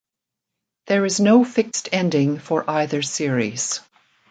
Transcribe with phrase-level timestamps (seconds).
[0.87, 3.81] There is no fixed ending for either series.